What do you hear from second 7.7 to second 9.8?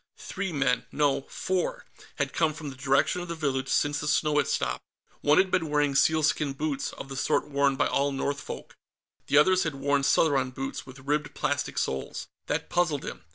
by all Northfolk. The others had